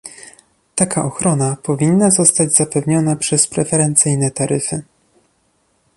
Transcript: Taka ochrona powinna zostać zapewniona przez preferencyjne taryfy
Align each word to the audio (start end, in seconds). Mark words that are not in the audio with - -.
Taka 0.75 1.05
ochrona 1.05 1.57
powinna 1.63 2.11
zostać 2.11 2.53
zapewniona 2.53 3.15
przez 3.15 3.47
preferencyjne 3.47 4.31
taryfy 4.31 4.83